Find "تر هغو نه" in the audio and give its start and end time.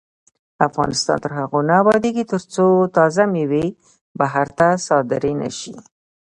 1.23-1.73